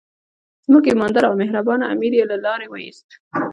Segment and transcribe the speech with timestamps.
[0.65, 3.07] زموږ ایماندار او مهربان امیر یې له لارې وایست.